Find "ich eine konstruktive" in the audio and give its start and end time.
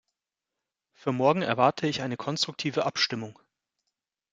1.85-2.87